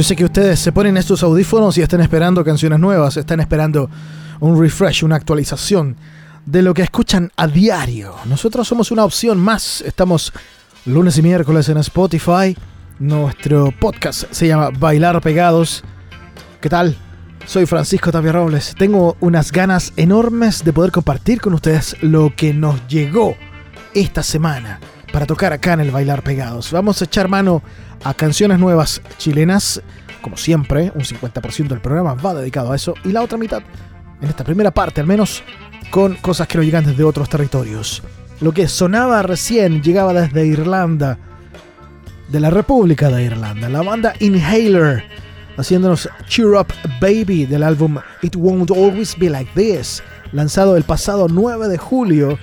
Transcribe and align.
Yo 0.00 0.04
sé 0.04 0.16
que 0.16 0.24
ustedes 0.24 0.58
se 0.58 0.72
ponen 0.72 0.96
estos 0.96 1.22
audífonos 1.22 1.76
y 1.76 1.82
están 1.82 2.00
esperando 2.00 2.42
canciones 2.42 2.80
nuevas, 2.80 3.18
están 3.18 3.38
esperando 3.38 3.90
un 4.40 4.58
refresh, 4.58 5.04
una 5.04 5.16
actualización 5.16 5.94
de 6.46 6.62
lo 6.62 6.72
que 6.72 6.80
escuchan 6.80 7.30
a 7.36 7.46
diario. 7.46 8.14
Nosotros 8.24 8.66
somos 8.66 8.90
una 8.90 9.04
opción 9.04 9.38
más. 9.38 9.82
Estamos 9.82 10.32
lunes 10.86 11.18
y 11.18 11.22
miércoles 11.22 11.68
en 11.68 11.76
Spotify. 11.76 12.56
Nuestro 12.98 13.74
podcast 13.78 14.24
se 14.30 14.46
llama 14.46 14.70
Bailar 14.70 15.20
Pegados. 15.20 15.84
¿Qué 16.62 16.70
tal? 16.70 16.96
Soy 17.44 17.66
Francisco 17.66 18.10
Tapia 18.10 18.32
Robles. 18.32 18.74
Tengo 18.78 19.18
unas 19.20 19.52
ganas 19.52 19.92
enormes 19.98 20.64
de 20.64 20.72
poder 20.72 20.92
compartir 20.92 21.42
con 21.42 21.52
ustedes 21.52 21.94
lo 22.00 22.34
que 22.34 22.54
nos 22.54 22.88
llegó 22.88 23.36
esta 23.92 24.22
semana 24.22 24.80
para 25.12 25.26
tocar 25.26 25.52
acá 25.52 25.74
en 25.74 25.80
el 25.80 25.90
Bailar 25.90 26.22
Pegados. 26.22 26.72
Vamos 26.72 27.00
a 27.00 27.04
echar 27.04 27.28
mano 27.28 27.62
a 28.04 28.14
canciones 28.14 28.58
nuevas 28.58 29.02
chilenas. 29.18 29.82
Como 30.22 30.36
siempre, 30.36 30.92
un 30.94 31.02
50% 31.02 31.68
del 31.68 31.80
programa 31.80 32.14
va 32.14 32.34
dedicado 32.34 32.72
a 32.72 32.76
eso 32.76 32.94
y 33.04 33.12
la 33.12 33.22
otra 33.22 33.38
mitad, 33.38 33.62
en 34.20 34.28
esta 34.28 34.44
primera 34.44 34.70
parte 34.70 35.00
al 35.00 35.06
menos, 35.06 35.42
con 35.90 36.14
cosas 36.16 36.46
que 36.46 36.58
nos 36.58 36.66
llegan 36.66 36.84
desde 36.84 37.04
otros 37.04 37.28
territorios. 37.28 38.02
Lo 38.40 38.52
que 38.52 38.68
sonaba 38.68 39.22
recién 39.22 39.82
llegaba 39.82 40.12
desde 40.12 40.46
Irlanda, 40.46 41.18
de 42.28 42.40
la 42.40 42.50
República 42.50 43.10
de 43.10 43.24
Irlanda, 43.24 43.68
la 43.68 43.82
banda 43.82 44.14
Inhaler, 44.20 45.04
haciéndonos 45.56 46.08
Cheer 46.28 46.48
Up 46.48 46.68
Baby 47.00 47.46
del 47.46 47.64
álbum 47.64 47.98
It 48.22 48.36
Won't 48.36 48.70
Always 48.70 49.18
Be 49.18 49.30
Like 49.30 49.50
This, 49.54 50.02
lanzado 50.32 50.76
el 50.76 50.84
pasado 50.84 51.26
9 51.28 51.68
de 51.68 51.76
julio. 51.76 52.38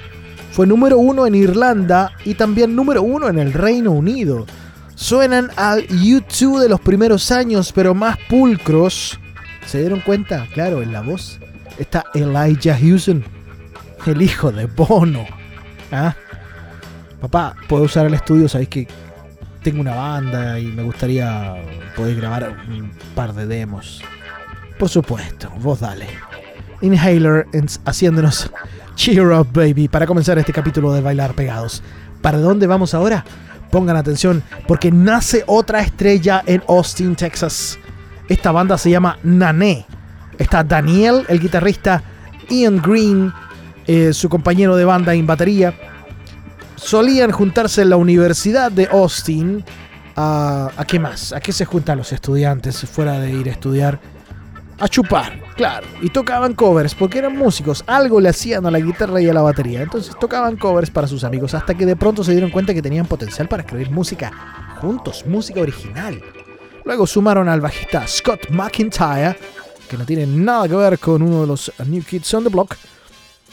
Fue 0.57 0.65
número 0.65 0.97
uno 0.97 1.27
en 1.27 1.35
Irlanda 1.35 2.13
y 2.25 2.33
también 2.33 2.75
número 2.75 3.03
uno 3.03 3.29
en 3.29 3.37
el 3.37 3.53
Reino 3.53 3.91
Unido 3.91 4.47
Suenan 4.95 5.51
al 5.55 5.85
YouTube 5.87 6.59
de 6.59 6.67
los 6.67 6.81
primeros 6.81 7.31
años, 7.31 7.71
pero 7.71 7.93
más 7.93 8.17
pulcros. 8.27 9.19
¿Se 9.67 9.81
dieron 9.81 9.99
cuenta? 9.99 10.47
Claro, 10.55 10.81
en 10.81 10.93
la 10.93 11.01
voz 11.01 11.39
está 11.77 12.05
Elijah 12.15 12.75
Houston, 12.75 13.23
el 14.07 14.19
hijo 14.19 14.51
de 14.51 14.65
Bono. 14.65 15.27
¿Ah? 15.91 16.15
Papá, 17.21 17.55
puedo 17.69 17.83
usar 17.83 18.07
el 18.07 18.15
estudio, 18.15 18.49
sabéis 18.49 18.69
que 18.69 18.87
tengo 19.61 19.81
una 19.81 19.93
banda 19.93 20.59
y 20.59 20.65
me 20.65 20.81
gustaría 20.81 21.53
poder 21.95 22.15
grabar 22.15 22.57
un 22.67 22.89
par 23.13 23.31
de 23.35 23.45
demos. 23.45 24.01
Por 24.79 24.89
supuesto, 24.89 25.51
vos 25.59 25.81
dale. 25.81 26.07
Inhaler 26.81 27.45
haciéndonos 27.85 28.49
Cheer 28.97 29.27
Up 29.27 29.49
Baby 29.53 29.87
para 29.87 30.07
comenzar 30.07 30.39
este 30.39 30.51
capítulo 30.51 30.91
de 30.91 31.01
Bailar 31.01 31.35
Pegados. 31.35 31.83
¿Para 32.19 32.39
dónde 32.39 32.65
vamos 32.65 32.95
ahora? 32.95 33.23
Pongan 33.71 33.95
atención 33.95 34.41
porque 34.67 34.91
nace 34.91 35.43
otra 35.45 35.81
estrella 35.81 36.41
en 36.47 36.63
Austin, 36.67 37.15
Texas. 37.15 37.77
Esta 38.27 38.51
banda 38.51 38.75
se 38.75 38.89
llama 38.89 39.19
Nané. 39.21 39.85
Está 40.39 40.63
Daniel, 40.63 41.25
el 41.29 41.39
guitarrista, 41.39 42.01
Ian 42.49 42.81
Green, 42.81 43.31
eh, 43.85 44.13
su 44.13 44.29
compañero 44.29 44.75
de 44.75 44.85
banda 44.85 45.13
en 45.13 45.27
batería. 45.27 45.75
Solían 46.75 47.31
juntarse 47.31 47.83
en 47.83 47.91
la 47.91 47.97
Universidad 47.97 48.71
de 48.71 48.87
Austin. 48.87 49.63
¿A, 50.15 50.71
¿A 50.75 50.85
qué 50.85 50.97
más? 50.97 51.33
¿A 51.33 51.39
qué 51.39 51.51
se 51.51 51.65
juntan 51.65 51.99
los 51.99 52.11
estudiantes 52.11 52.81
fuera 52.89 53.19
de 53.19 53.31
ir 53.31 53.47
a 53.47 53.51
estudiar? 53.51 53.99
A 54.79 54.87
chupar, 54.87 55.39
claro. 55.55 55.87
Y 56.01 56.09
tocaban 56.09 56.53
covers 56.53 56.93
porque 56.93 57.19
eran 57.19 57.37
músicos. 57.37 57.83
Algo 57.87 58.19
le 58.19 58.29
hacían 58.29 58.65
a 58.65 58.71
la 58.71 58.79
guitarra 58.79 59.21
y 59.21 59.29
a 59.29 59.33
la 59.33 59.41
batería. 59.41 59.81
Entonces 59.81 60.15
tocaban 60.19 60.57
covers 60.57 60.89
para 60.89 61.07
sus 61.07 61.23
amigos 61.23 61.53
hasta 61.53 61.73
que 61.73 61.85
de 61.85 61.95
pronto 61.95 62.23
se 62.23 62.31
dieron 62.31 62.51
cuenta 62.51 62.73
que 62.73 62.81
tenían 62.81 63.05
potencial 63.05 63.47
para 63.47 63.63
escribir 63.63 63.89
música 63.89 64.31
juntos, 64.79 65.25
música 65.27 65.61
original. 65.61 66.21
Luego 66.85 67.05
sumaron 67.05 67.49
al 67.49 67.59
bajista 67.59 68.07
Scott 68.07 68.49
McIntyre, 68.49 69.35
que 69.89 69.97
no 69.97 70.05
tiene 70.05 70.25
nada 70.25 70.67
que 70.67 70.75
ver 70.75 70.99
con 70.99 71.21
uno 71.21 71.41
de 71.41 71.47
los 71.47 71.71
New 71.85 72.03
Kids 72.03 72.33
on 72.33 72.43
the 72.43 72.49
Block, 72.49 72.75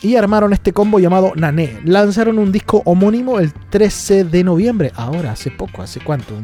y 0.03 0.17
armaron 0.17 0.53
este 0.53 0.73
combo 0.73 0.99
llamado 0.99 1.33
Nané. 1.35 1.81
Lanzaron 1.85 2.39
un 2.39 2.53
disco 2.53 2.83
homónimo 2.85 3.39
el 3.39 3.53
13 3.53 4.25
de 4.25 4.45
noviembre, 4.45 4.93
ahora, 4.95 5.33
hace 5.33 5.51
poco, 5.51 5.83
hace 5.83 6.01
cuánto, 6.01 6.35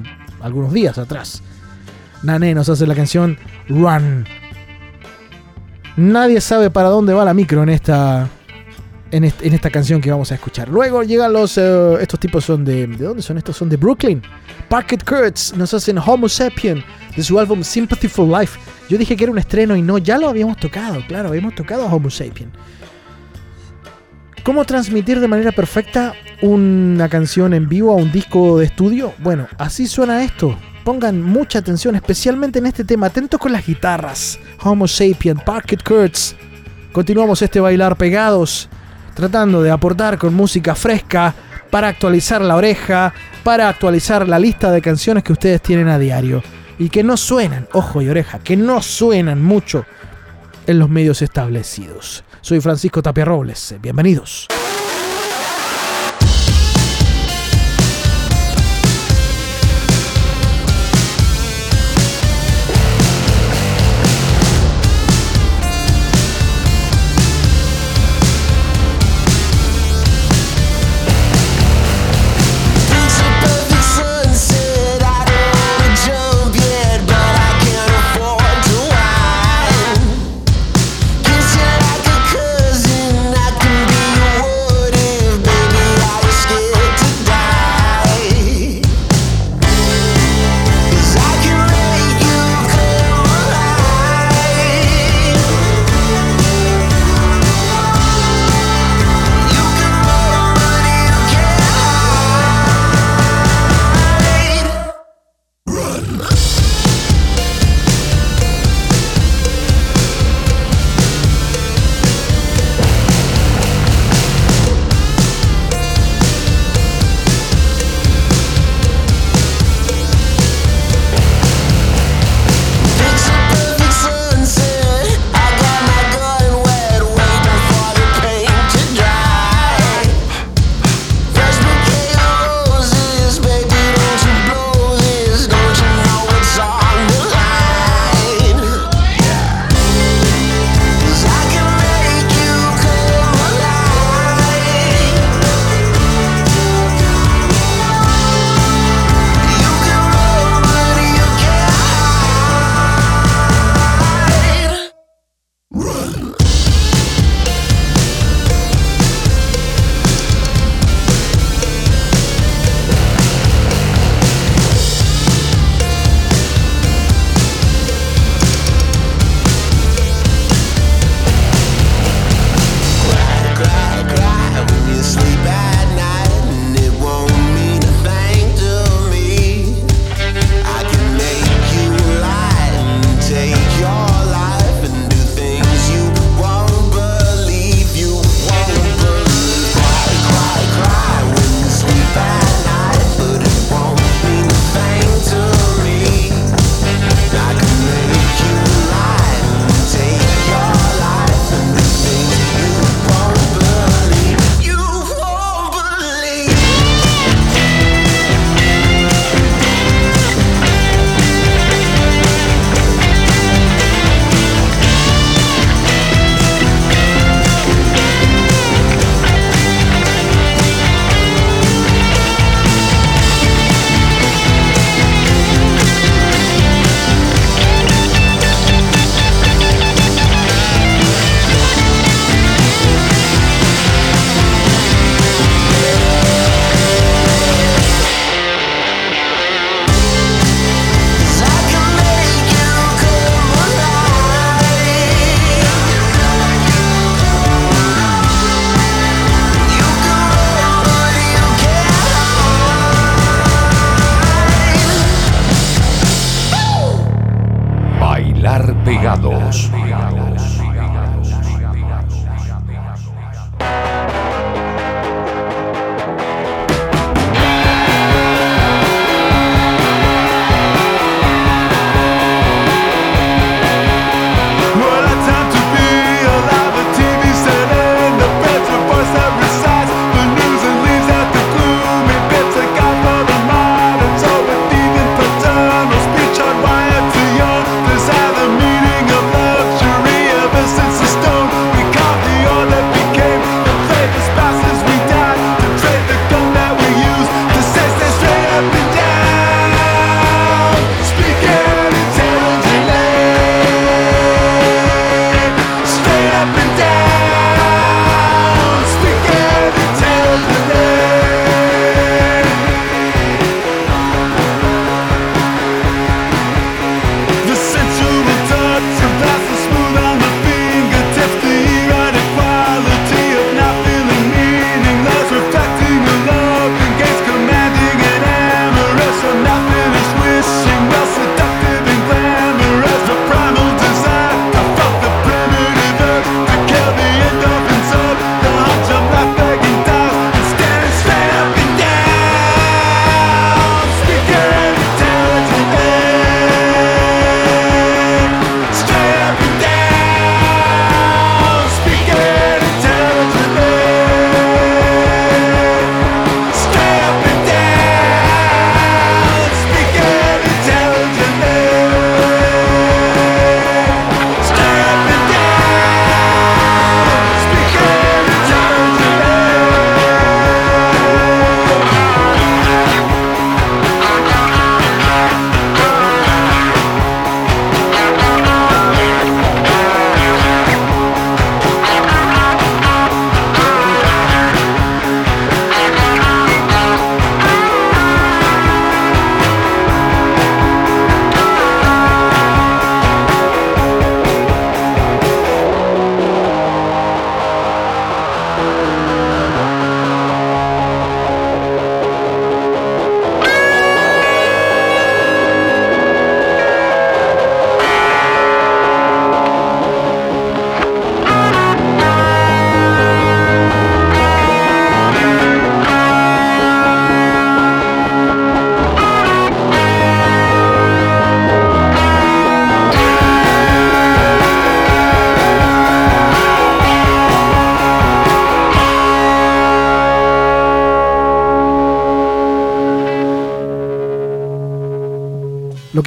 algunos 0.41 0.73
días 0.73 0.99
atrás. 0.99 1.43
Nané 2.23 2.55
nos 2.55 2.69
hace 2.69 2.87
la 2.87 2.95
canción 2.95 3.39
Run. 3.69 4.27
Nadie 5.97 6.41
sabe 6.41 6.71
para 6.71 6.89
dónde 6.89 7.13
va 7.13 7.25
la 7.25 7.35
micro 7.35 7.63
en 7.63 7.69
esta, 7.69 8.29
en, 9.11 9.25
esta 9.25 9.71
canción 9.71 10.01
que 10.01 10.11
vamos 10.11 10.31
a 10.33 10.35
escuchar. 10.35 10.69
Luego 10.69 11.03
llegan 11.03 11.33
los. 11.33 11.59
Eh, 11.59 11.95
estos 12.01 12.21
tipos 12.21 12.45
son 12.45 12.65
de. 12.65 12.87
¿De 12.87 13.05
dónde 13.05 13.23
son 13.23 13.39
estos? 13.39 13.57
Son 13.57 13.69
de 13.69 13.77
Brooklyn. 13.77 14.23
Parket 14.69 15.05
Kurtz 15.05 15.55
nos 15.57 15.75
hacen 15.75 15.99
Homo 15.99 16.29
Sapien 16.29 16.85
de 17.17 17.23
su 17.23 17.39
álbum 17.39 17.63
Sympathy 17.63 18.09
for 18.09 18.27
Life. 18.27 18.59
Yo 18.89 18.99
dije 18.99 19.17
que 19.17 19.25
era 19.25 19.33
un 19.33 19.39
estreno 19.39 19.77
y 19.77 19.83
no, 19.83 19.99
ya 19.99 20.19
lo 20.19 20.29
habíamos 20.29 20.57
tocado, 20.57 21.01
claro, 21.07 21.29
habíamos 21.29 21.55
tocado 21.55 21.87
Homo 21.87 22.11
Sapien. 22.11 22.51
¿Cómo 24.43 24.65
transmitir 24.65 25.21
de 25.21 25.29
manera 25.29 25.53
perfecta 25.53 26.15
una 26.41 27.09
canción 27.09 27.53
en 27.53 27.69
vivo 27.69 27.93
a 27.93 27.97
un 27.97 28.11
disco 28.11 28.59
de 28.59 28.67
estudio? 28.67 29.13
Bueno, 29.19 29.47
así 29.59 29.87
suena 29.87 30.25
esto. 30.25 30.57
Pongan 30.85 31.21
mucha 31.23 31.59
atención, 31.59 31.95
especialmente 31.95 32.59
en 32.59 32.67
este 32.67 32.85
tema. 32.85 33.09
Atentos 33.09 33.39
con 33.39 33.53
las 33.53 33.67
guitarras. 33.67 34.39
Homo 34.63 34.89
sapien, 34.89 35.39
Parket 35.39 35.83
Kurtz. 35.83 36.35
Continuamos 36.93 37.43
este 37.43 37.61
bailar 37.61 37.97
pegados, 37.97 38.69
tratando 39.15 39.63
de 39.63 39.71
aportar 39.71 40.19
con 40.19 40.35
música 40.35 40.75
fresca 40.75 41.35
para 41.71 41.89
actualizar 41.89 42.41
la 42.41 42.57
oreja, 42.57 43.13
para 43.45 43.69
actualizar 43.69 44.27
la 44.29 44.39
lista 44.39 44.73
de 44.73 44.83
canciones 44.83 45.23
que 45.23 45.33
ustedes 45.33 45.63
tienen 45.63 45.89
a 45.89 45.99
diario 45.99 46.43
y 46.79 46.89
que 46.89 47.03
no 47.03 47.17
suenan, 47.17 47.69
ojo 47.73 48.03
y 48.03 48.09
oreja, 48.09 48.39
que 48.41 48.57
no 48.57 48.83
suenan 48.83 49.43
mucho 49.43 49.85
en 50.67 50.79
los 50.79 50.89
medios 50.89 51.23
establecidos. 51.23 52.25
Soy 52.41 52.61
Francisco 52.61 53.03
Tapia 53.03 53.25
Robles, 53.25 53.77
bienvenidos. 53.81 54.49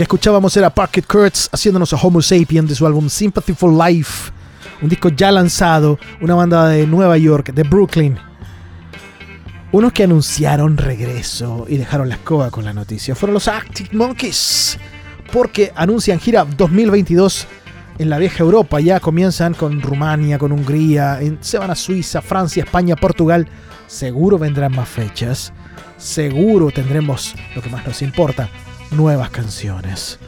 Escuchábamos 0.04 0.56
era 0.58 0.70
Parket 0.70 1.08
Kurtz 1.08 1.50
haciéndonos 1.50 1.94
a 1.94 1.96
Homo 1.96 2.22
Sapien 2.22 2.68
de 2.68 2.76
su 2.76 2.86
álbum 2.86 3.08
Sympathy 3.08 3.54
for 3.54 3.72
Life, 3.72 4.32
un 4.82 4.90
disco 4.90 5.08
ya 5.08 5.32
lanzado, 5.32 5.98
una 6.20 6.36
banda 6.36 6.68
de 6.68 6.86
Nueva 6.86 7.18
York, 7.18 7.54
de 7.54 7.64
Brooklyn. 7.64 8.18
Unos 9.72 9.94
que 9.94 10.04
anunciaron 10.04 10.76
regreso 10.76 11.66
y 11.70 11.78
dejaron 11.78 12.10
la 12.10 12.16
escoba 12.16 12.52
con 12.52 12.66
la 12.66 12.74
noticia 12.74 13.16
fueron 13.16 13.34
los 13.36 13.48
Arctic 13.48 13.94
Monkeys, 13.94 14.78
porque 15.32 15.72
anuncian 15.74 16.20
gira 16.20 16.44
2022 16.44 17.48
en 17.98 18.10
la 18.10 18.18
vieja 18.18 18.44
Europa. 18.44 18.82
Ya 18.82 19.00
comienzan 19.00 19.54
con 19.54 19.82
Rumania, 19.82 20.38
con 20.38 20.52
Hungría, 20.52 21.20
se 21.40 21.58
van 21.58 21.72
a 21.72 21.76
Suiza, 21.76 22.22
Francia, 22.22 22.66
España, 22.66 22.98
Portugal. 22.98 23.48
Seguro 23.88 24.38
vendrán 24.38 24.76
más 24.76 24.90
fechas. 24.90 25.54
Seguro 25.98 26.72
tendremos 26.72 27.36
lo 27.56 27.62
que 27.62 27.70
más 27.70 27.88
nos 27.88 28.02
importa, 28.02 28.50
nuevas 28.94 29.30
canciones. 29.30 30.20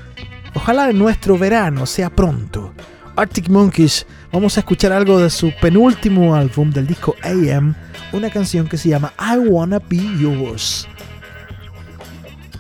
Ojalá 0.54 0.92
nuestro 0.92 1.38
verano 1.38 1.86
sea 1.86 2.10
pronto. 2.10 2.74
Arctic 3.16 3.50
Monkeys, 3.50 4.06
vamos 4.32 4.58
a 4.58 4.60
escuchar 4.60 4.92
algo 4.92 5.20
de 5.20 5.30
su 5.30 5.54
penúltimo 5.62 6.36
álbum 6.36 6.72
del 6.72 6.88
disco 6.88 7.16
AM, 7.24 7.76
una 8.12 8.30
canción 8.30 8.68
que 8.68 8.78
se 8.78 8.90
llama 8.90 9.14
I 9.20 9.38
Wanna 9.38 9.80
Be 9.80 10.02
Yours. 10.20 10.88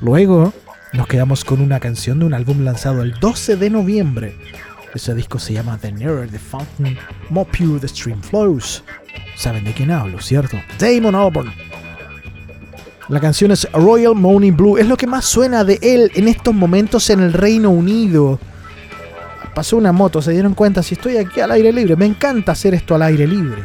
Luego 0.01 0.53
nos 0.93 1.07
quedamos 1.07 1.43
con 1.43 1.61
una 1.61 1.79
canción 1.79 2.19
de 2.19 2.25
un 2.25 2.33
álbum 2.33 2.63
lanzado 2.63 3.01
el 3.01 3.13
12 3.19 3.57
de 3.57 3.69
noviembre. 3.69 4.37
Ese 4.93 5.13
disco 5.13 5.39
se 5.39 5.51
llama 5.51 5.77
The 5.77 5.91
Nearer 5.91 6.29
the 6.29 6.39
Fountain, 6.39 6.97
More 7.29 7.49
Pure 7.51 7.81
the 7.81 7.87
Stream 7.87 8.21
Flows. 8.21 8.81
Saben 9.35 9.65
de 9.65 9.73
quién 9.73 9.91
hablo, 9.91 10.21
¿cierto? 10.21 10.57
Damon 10.79 11.15
Albarn. 11.15 11.51
La 13.07 13.19
canción 13.19 13.51
es 13.51 13.67
Royal 13.71 14.15
Money 14.15 14.49
Blue. 14.49 14.77
Es 14.77 14.87
lo 14.87 14.97
que 14.97 15.05
más 15.05 15.25
suena 15.25 15.63
de 15.63 15.77
él 15.81 16.11
en 16.15 16.27
estos 16.27 16.55
momentos 16.55 17.09
en 17.11 17.19
el 17.19 17.33
Reino 17.33 17.69
Unido. 17.69 18.39
Pasó 19.53 19.77
una 19.77 19.91
moto, 19.91 20.21
se 20.21 20.31
dieron 20.31 20.55
cuenta, 20.55 20.81
si 20.81 20.95
estoy 20.95 21.17
aquí 21.17 21.39
al 21.39 21.51
aire 21.51 21.71
libre, 21.71 21.95
me 21.95 22.05
encanta 22.05 22.51
hacer 22.51 22.73
esto 22.73 22.95
al 22.95 23.03
aire 23.03 23.27
libre. 23.27 23.63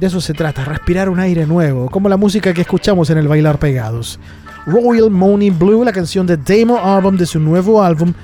De 0.00 0.06
eso 0.06 0.20
se 0.20 0.32
trata, 0.32 0.64
respirar 0.64 1.08
un 1.08 1.20
aire 1.20 1.46
nuevo, 1.46 1.88
como 1.90 2.08
la 2.08 2.16
música 2.16 2.52
que 2.52 2.62
escuchamos 2.62 3.10
en 3.10 3.18
el 3.18 3.28
Bailar 3.28 3.58
Pegados. 3.58 4.18
Royal 4.66 5.10
Money 5.10 5.50
Blue, 5.50 5.84
la 5.84 5.92
canción 5.92 6.26
de 6.26 6.36
Damon 6.36 6.80
Albarn 6.82 7.16
de 7.16 7.26
su 7.26 7.38
nuevo 7.38 7.82
álbum. 7.82 8.14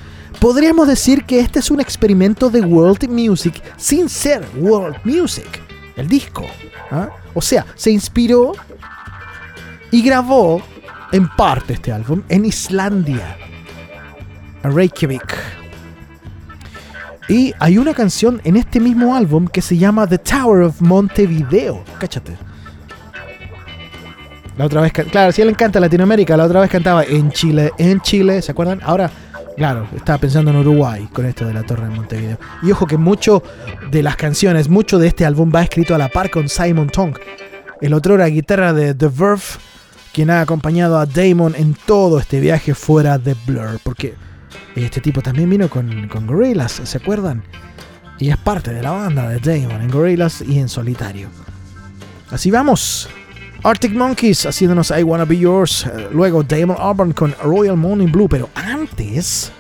Podríamos 0.41 0.89
decir 0.89 1.25
que 1.25 1.39
este 1.39 1.59
es 1.59 1.71
un 1.71 1.81
experimento 1.81 2.49
de 2.49 2.63
world 2.63 3.09
music 3.09 3.63
sin 3.77 4.09
ser 4.09 4.45
world 4.57 4.97
music, 5.05 5.61
el 5.97 6.09
disco. 6.09 6.45
¿ah? 6.91 7.11
O 7.35 7.43
sea, 7.43 7.67
se 7.75 7.91
inspiró 7.91 8.53
y 9.91 10.03
grabó 10.03 10.63
en 11.13 11.29
parte 11.29 11.75
este 11.75 11.93
álbum 11.93 12.23
en 12.29 12.45
Islandia, 12.45 13.37
en 14.63 14.75
Reykjavik. 14.75 15.37
Y 17.29 17.53
hay 17.59 17.77
una 17.77 17.93
canción 17.93 18.41
en 18.45 18.57
este 18.57 18.81
mismo 18.81 19.15
álbum 19.15 19.49
que 19.49 19.61
se 19.61 19.77
llama 19.77 20.07
The 20.07 20.19
Tower 20.19 20.63
of 20.63 20.81
Montevideo. 20.81 21.85
Cáchate. 21.99 22.37
La 24.57 24.65
otra 24.65 24.81
vez, 24.81 24.93
claro, 24.93 25.31
si 25.31 25.43
él 25.43 25.51
encanta 25.51 25.79
Latinoamérica, 25.79 26.37
la 26.37 26.45
otra 26.45 26.61
vez 26.61 26.71
cantaba 26.71 27.05
en 27.05 27.31
Chile, 27.31 27.71
en 27.79 28.01
Chile, 28.01 28.43
¿se 28.43 28.51
acuerdan? 28.51 28.81
Ahora, 28.83 29.09
claro, 29.57 29.87
estaba 29.95 30.19
pensando 30.19 30.51
en 30.51 30.57
Uruguay 30.57 31.09
con 31.13 31.27
esto 31.27 31.47
de 31.47 31.55
la 31.55 31.63
Torre 31.63 31.85
de 31.85 31.95
Montevideo. 31.95 32.39
Y 32.63 32.73
ojo 32.73 32.87
que 32.87 32.97
mucho 32.97 33.43
de 33.91 34.03
las 34.03 34.17
canciones, 34.17 34.69
mucho 34.69 34.99
de 34.99 35.07
este 35.07 35.25
álbum 35.25 35.53
va 35.55 35.63
escrito 35.63 35.95
a 35.95 35.99
la 35.99 36.09
par 36.09 36.31
con 36.31 36.49
Simon 36.49 36.89
Tong. 36.89 37.17
El 37.81 37.95
otro 37.95 38.17
era 38.17 38.27
guitarra 38.27 38.73
de 38.73 38.95
The 38.95 39.07
Verve, 39.07 39.43
quien 40.19 40.31
ha 40.31 40.41
acompañado 40.41 40.99
a 40.99 41.07
Damon 41.07 41.55
en 41.55 41.75
todo 41.87 42.19
este 42.19 42.41
viaje 42.41 42.75
fuera 42.75 43.19
de 43.19 43.37
Blur. 43.47 43.79
Porque 43.85 44.17
Este 44.75 45.01
tipo 45.01 45.23
también 45.23 45.49
vino 45.49 45.71
con, 45.71 46.09
con 46.09 46.27
Gorillaz, 46.27 46.81
¿se 46.83 46.99
acuerdan? 46.99 47.45
Y 48.19 48.29
es 48.29 48.37
parte 48.37 48.73
de 48.73 48.83
la 48.83 48.91
banda 48.91 49.29
de 49.29 49.39
Damon 49.39 49.81
en 49.81 49.89
Gorillaz 49.89 50.43
y 50.43 50.59
en 50.59 50.69
solitario. 50.69 51.29
Así 52.33 52.51
vamos. 52.51 53.09
Arctic 53.63 53.93
Monkeys 53.93 54.45
haciéndonos 54.45 54.91
I 54.91 55.05
Wanna 55.05 55.25
Be 55.25 55.39
Yours. 55.39 55.87
Eh, 55.87 56.09
luego 56.11 56.43
Damon 56.43 56.77
Albarn 56.81 57.13
con 57.13 57.33
Royal 57.41 57.77
Morning 57.77 58.11
Blue. 58.11 58.29
Pero 58.29 58.49
antes, 58.57 59.53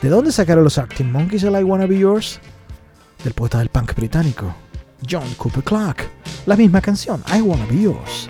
¿de 0.00 0.08
dónde 0.08 0.30
sacaron 0.30 0.62
los 0.62 0.78
Arctic 0.78 1.04
Monkeys 1.04 1.42
el 1.42 1.60
I 1.60 1.64
Wanna 1.64 1.86
Be 1.86 1.98
Yours? 1.98 2.38
Del 3.24 3.34
poeta 3.34 3.58
del 3.58 3.70
punk 3.70 3.92
británico, 3.96 4.54
John 5.10 5.34
Cooper 5.36 5.64
Clarke. 5.64 6.08
La 6.46 6.54
misma 6.54 6.80
canción, 6.80 7.24
I 7.36 7.40
Wanna 7.40 7.66
Be 7.66 7.82
Yours. 7.82 8.28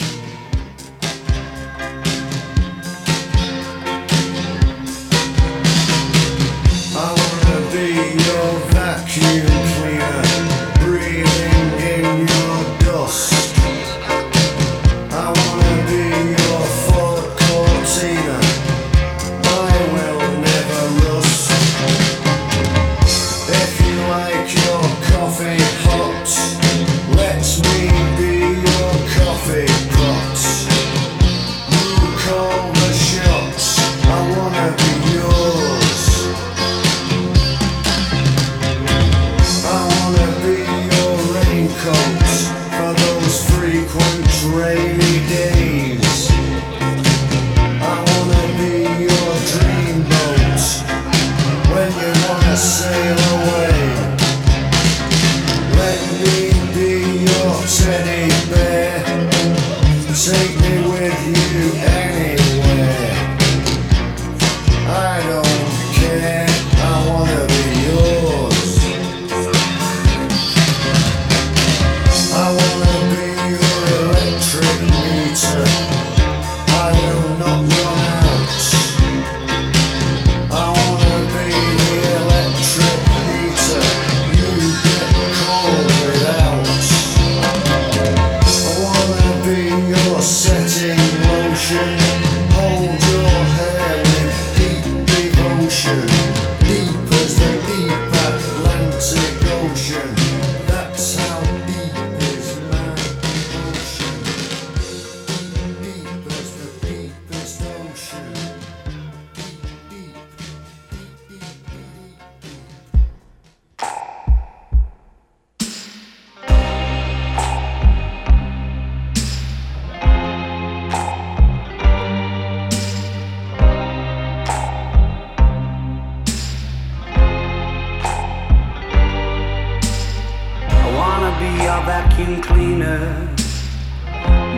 vacuum 132.18 132.42
cleaner, 132.42 133.28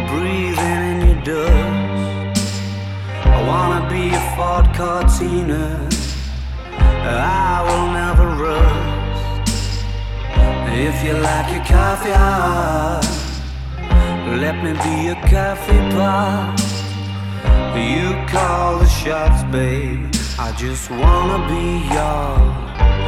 breathing 0.09 0.83
in 0.91 1.09
your 1.09 1.23
dust. 1.23 2.41
I 3.25 3.43
wanna 3.47 3.89
be 3.91 4.09
a 4.09 4.23
Ford 4.35 4.67
Cortina. 4.75 5.89
I 7.03 7.63
will 7.67 7.89
never 7.93 8.27
rust. 8.45 9.85
If 10.73 11.05
you 11.05 11.15
like 11.15 11.53
your 11.53 11.65
coffee 11.65 12.13
hot, 12.13 13.05
let 14.43 14.57
me 14.65 14.73
be 14.73 15.09
a 15.09 15.17
coffee 15.29 15.85
pot. 15.95 16.57
You 17.77 18.15
call 18.27 18.79
the 18.79 18.89
shots, 18.89 19.43
babe. 19.53 20.07
I 20.39 20.53
just 20.57 20.91
wanna 20.91 21.39
be 21.49 21.65
yours 21.95 23.00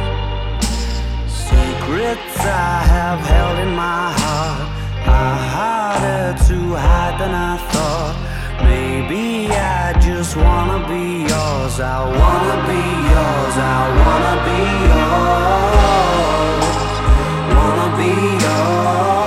secrets 1.83 2.39
I 2.39 2.83
have 2.95 3.19
held 3.19 3.59
in 3.59 3.75
my 3.75 4.11
heart 4.21 4.69
are 5.07 5.35
harder 5.55 6.37
to 6.47 6.57
hide 6.75 7.19
than 7.19 7.33
I 7.35 7.57
thought. 7.71 8.15
Maybe 8.63 9.51
I 9.51 9.93
just 9.99 10.35
wanna 10.35 10.79
be 10.87 11.23
yours. 11.31 11.79
I 11.79 11.99
wanna 12.19 12.57
be 12.71 12.83
yours. 13.13 13.55
I 13.75 13.81
wanna 14.01 14.35
be 14.47 14.59
yours. 14.89 16.67
Wanna 17.55 17.89
be 17.99 18.11
yours. 18.45 19.22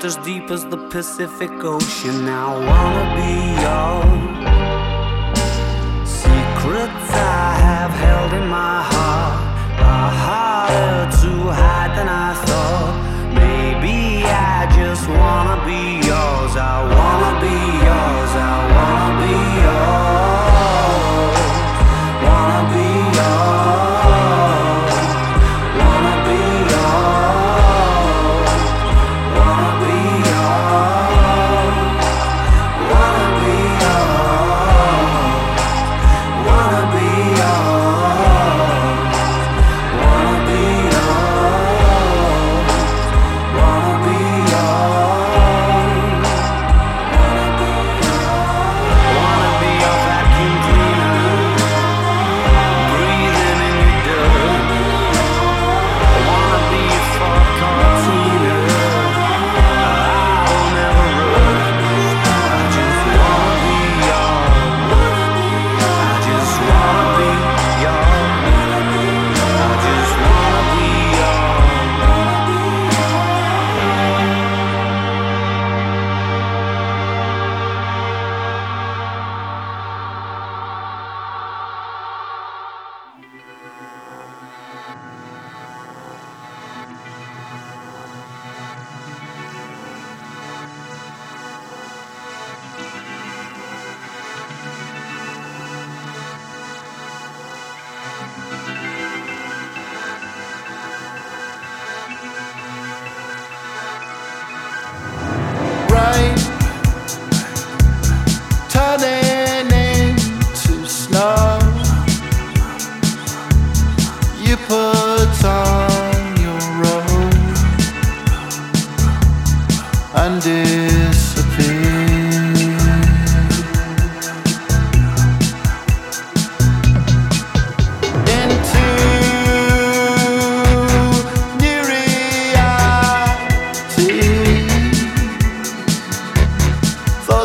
just 0.00 0.18
as 0.18 0.24
deep 0.24 0.50
as 0.50 0.64
the 0.64 0.76
Pacific 0.76 1.50
Ocean. 1.64 2.28
I 2.28 2.52
wanna 2.68 3.06
be 3.18 3.32
yours. 3.64 4.28
secrets 6.06 7.10
I 7.10 7.54
have 7.66 7.90
held 7.90 8.32
in 8.40 8.46
my 8.48 8.82
heart 8.92 9.38
are 9.94 10.10
harder 10.26 11.10
to 11.22 11.30
hide 11.50 11.92
than 11.96 12.08
I 12.08 12.34
thought. 12.46 12.94
Maybe 13.34 14.24
I 14.24 14.66
just 14.78 15.04
wanna 15.08 15.58
be 15.66 15.82
yours. 16.06 16.52
I 16.56 16.76
wanna 16.94 17.32
be 17.46 17.56
yours. 17.86 18.27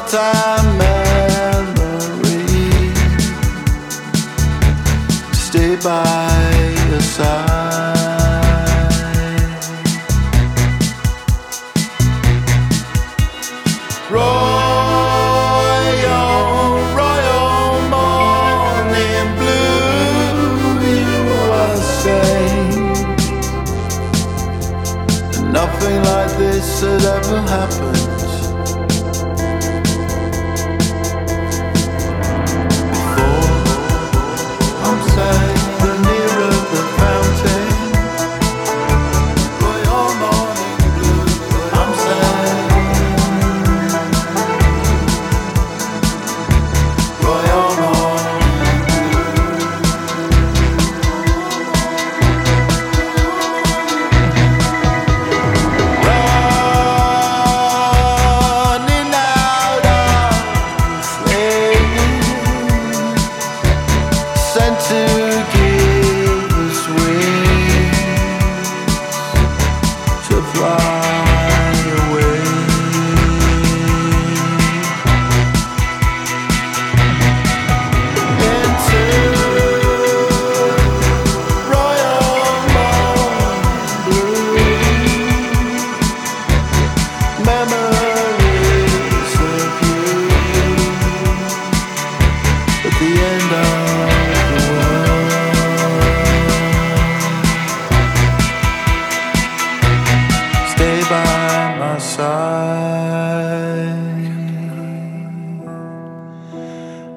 time. 0.07 1.02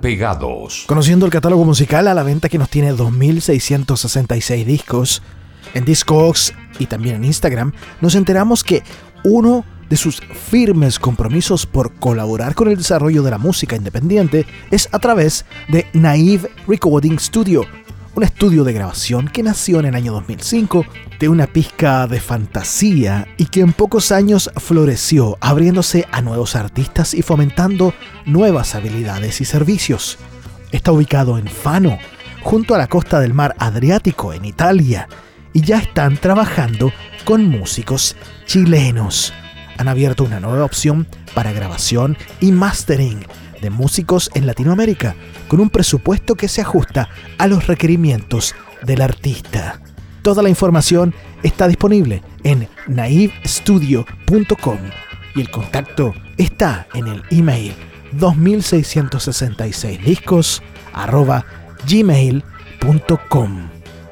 Pegados. 0.00 0.84
Conociendo 0.86 1.26
el 1.26 1.32
catálogo 1.32 1.64
musical 1.64 2.08
a 2.08 2.14
la 2.14 2.22
venta 2.22 2.48
que 2.48 2.58
nos 2.58 2.68
tiene 2.68 2.92
2.666 2.92 4.64
discos, 4.64 5.22
en 5.74 5.84
Discogs 5.84 6.54
y 6.78 6.86
también 6.86 7.16
en 7.16 7.24
Instagram, 7.24 7.72
nos 8.00 8.14
enteramos 8.14 8.62
que 8.62 8.82
uno 9.24 9.64
de 9.88 9.96
sus 9.96 10.20
firmes 10.20 10.98
compromisos 10.98 11.66
por 11.66 11.94
colaborar 11.94 12.54
con 12.54 12.68
el 12.68 12.76
desarrollo 12.76 13.22
de 13.22 13.30
la 13.30 13.38
música 13.38 13.76
independiente 13.76 14.46
es 14.70 14.88
a 14.92 14.98
través 14.98 15.44
de 15.68 15.86
Naive 15.92 16.50
Recording 16.66 17.18
Studio, 17.18 17.64
un 18.16 18.22
estudio 18.22 18.64
de 18.64 18.72
grabación 18.72 19.28
que 19.28 19.42
nació 19.42 19.78
en 19.78 19.84
el 19.86 19.94
año 19.94 20.12
2005 20.12 20.86
de 21.20 21.28
una 21.28 21.46
pizca 21.46 22.06
de 22.06 22.18
fantasía 22.18 23.28
y 23.36 23.44
que 23.44 23.60
en 23.60 23.74
pocos 23.74 24.10
años 24.10 24.50
floreció, 24.56 25.36
abriéndose 25.42 26.06
a 26.10 26.22
nuevos 26.22 26.56
artistas 26.56 27.12
y 27.12 27.20
fomentando 27.20 27.92
nuevas 28.24 28.74
habilidades 28.74 29.42
y 29.42 29.44
servicios. 29.44 30.16
Está 30.72 30.92
ubicado 30.92 31.36
en 31.36 31.46
Fano, 31.46 31.98
junto 32.42 32.74
a 32.74 32.78
la 32.78 32.86
costa 32.86 33.20
del 33.20 33.34
mar 33.34 33.54
Adriático, 33.58 34.32
en 34.32 34.46
Italia, 34.46 35.08
y 35.52 35.60
ya 35.60 35.76
están 35.76 36.16
trabajando 36.16 36.92
con 37.26 37.44
músicos 37.46 38.16
chilenos. 38.46 39.34
Han 39.76 39.88
abierto 39.88 40.24
una 40.24 40.40
nueva 40.40 40.64
opción 40.64 41.06
para 41.34 41.52
grabación 41.52 42.16
y 42.40 42.50
mastering 42.50 43.26
de 43.60 43.70
músicos 43.70 44.30
en 44.34 44.46
Latinoamérica, 44.46 45.14
con 45.48 45.60
un 45.60 45.70
presupuesto 45.70 46.34
que 46.34 46.48
se 46.48 46.60
ajusta 46.60 47.08
a 47.38 47.46
los 47.46 47.66
requerimientos 47.66 48.54
del 48.82 49.02
artista. 49.02 49.80
Toda 50.22 50.42
la 50.42 50.48
información 50.48 51.14
está 51.42 51.68
disponible 51.68 52.22
en 52.42 52.68
naivestudio.com 52.88 54.78
y 55.34 55.40
el 55.40 55.50
contacto 55.50 56.14
está 56.36 56.86
en 56.94 57.06
el 57.06 57.22
email 57.30 57.74
2666 58.12 60.04
discos 60.04 60.62
gmail.com. 61.86 63.68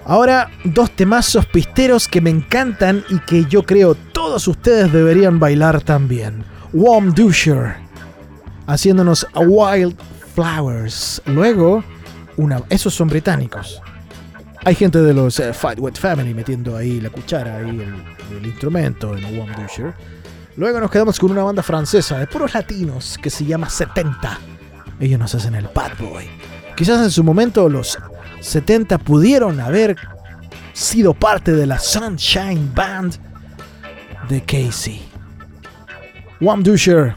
Ahora, 0.07 0.51
dos 0.65 0.91
temazos 0.91 1.47
pisteros 1.47 2.09
que 2.09 2.21
me 2.21 2.31
encantan 2.31 3.05
y 3.09 3.19
que 3.21 3.47
yo 3.47 3.63
creo 3.63 3.95
todos 3.95 4.47
ustedes 4.49 4.93
deberían 4.93 5.41
bailar 5.41 5.81
también. 5.81 6.45
Warm 6.73 7.15
Dusher, 7.15 7.77
haciéndonos 8.67 9.27
a 9.33 9.41
Wild 9.41 9.97
Flowers. 10.35 11.23
Luego, 11.27 11.85
esos 12.69 12.95
son 12.95 13.09
británicos. 13.09 13.81
Hay 14.65 14.75
gente 14.75 15.01
de 15.01 15.13
los 15.13 15.39
eh, 15.41 15.53
Fight 15.53 15.79
With 15.79 15.95
Family 15.95 16.33
metiendo 16.33 16.77
ahí 16.77 17.01
la 17.01 17.11
cuchara, 17.11 17.59
ahí 17.59 17.69
el, 17.69 17.95
el 18.39 18.47
instrumento 18.47 19.17
en 19.17 19.25
One 19.39 19.53
Dusher. 19.61 19.93
Luego 20.57 20.81
nos 20.81 20.91
quedamos 20.91 21.19
con 21.19 21.33
una 21.33 21.43
banda 21.43 21.63
francesa 21.63 22.19
de 22.19 22.27
puros 22.27 22.55
latinos 22.55 23.19
que 23.21 23.29
se 23.29 23.45
llama 23.45 23.69
70. 23.69 24.39
Ellos 25.01 25.19
nos 25.19 25.35
hacen 25.35 25.55
el 25.55 25.69
Bad 25.75 25.99
Boy. 25.99 26.29
Quizás 26.77 27.03
en 27.03 27.11
su 27.11 27.23
momento 27.23 27.69
los 27.69 27.99
70 28.41 28.99
pudieron 28.99 29.61
haber 29.61 29.97
sido 30.73 31.15
parte 31.15 31.53
de 31.53 31.67
la 31.67 31.79
Sunshine 31.79 32.73
Band 32.75 33.17
de 34.29 34.43
Casey. 34.43 35.03
One 36.41 36.63
Dusher 36.63 37.17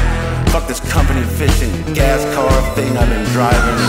fuck 0.51 0.67
this 0.67 0.81
company 0.91 1.23
fishing 1.37 1.71
gas 1.93 2.21
car 2.35 2.51
thing 2.75 2.97
I've 2.97 3.07
been 3.07 3.23
driving, 3.31 3.79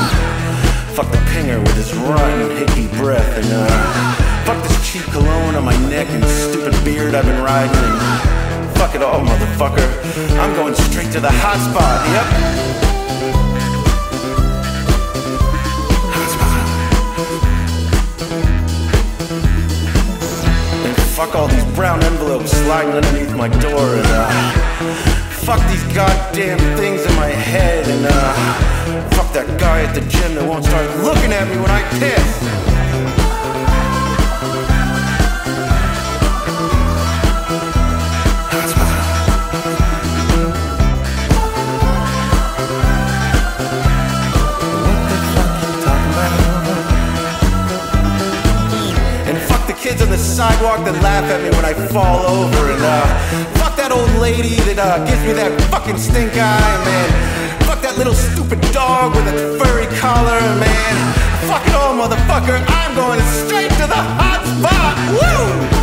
fuck 0.95 1.11
the 1.11 1.19
pinger 1.35 1.59
with 1.59 1.75
his 1.75 1.93
rotten 1.93 2.57
hickey 2.57 2.87
breath, 2.99 3.37
and 3.37 3.47
uh, 3.51 4.45
fuck 4.45 4.63
this 4.63 4.79
cheap 4.89 5.03
cologne 5.11 5.57
on 5.57 5.65
my 5.65 5.77
neck 5.89 6.07
and 6.11 6.25
stupid 6.25 6.73
beard 6.85 7.17
I've 7.17 7.25
been 7.25 7.43
riding, 7.43 7.75
and 7.75 8.71
fuck 8.79 8.95
it 8.95 9.03
all, 9.03 9.19
motherfucker. 9.21 9.89
I'm 10.39 10.55
going 10.55 10.77
straight 10.77 11.11
to 11.13 11.21
the 11.21 11.33
hot 11.33 11.59
spot. 11.59 12.07
Yep. 12.15 12.79
Fuck 21.17 21.35
all 21.35 21.49
these 21.49 21.65
brown 21.75 22.01
envelopes 22.05 22.53
sliding 22.53 22.93
underneath 22.95 23.35
my 23.35 23.49
door 23.49 23.97
and 23.97 24.07
uh 24.07 25.22
fuck 25.45 25.59
these 25.69 25.83
goddamn 25.93 26.59
things 26.77 27.05
in 27.05 27.15
my 27.17 27.27
head 27.27 27.85
and 27.89 28.07
uh 28.07 29.11
fuck 29.11 29.33
that 29.33 29.59
guy 29.59 29.83
at 29.83 29.93
the 29.93 30.01
gym 30.03 30.35
that 30.37 30.49
won't 30.49 30.65
start 30.65 30.87
looking 31.03 31.33
at 31.33 31.49
me 31.49 31.57
when 31.57 31.71
I 31.71 31.83
piss. 31.99 32.73
kids 49.83 50.01
on 50.01 50.11
the 50.11 50.17
sidewalk 50.17 50.85
that 50.85 50.95
laugh 51.03 51.25
at 51.25 51.43
me 51.43 51.51
when 51.57 51.65
I 51.65 51.75
fall 51.89 52.25
over. 52.25 52.71
And 52.71 52.83
uh, 52.85 53.62
old 53.93 54.11
lady 54.21 54.57
that 54.65 54.79
uh, 54.79 55.05
gives 55.05 55.23
me 55.23 55.33
that 55.35 55.53
fucking 55.71 55.99
stink 55.99 56.33
eye, 56.33 56.77
man. 56.85 57.09
Fuck 57.69 57.83
that 57.83 57.99
little 57.99 58.15
stupid 58.15 58.61
dog 58.73 59.15
with 59.15 59.29
a 59.29 59.37
furry 59.61 59.87
collar, 60.01 60.41
man. 60.57 60.95
Fuck 61.45 61.67
it 61.69 61.75
all, 61.77 61.93
motherfucker. 61.93 62.65
I'm 62.67 62.95
going 62.97 63.21
straight 63.45 63.71
to 63.83 63.87
the 63.87 64.03
hot 64.17 64.41
spot. 64.49 64.97
Woo! 65.13 65.83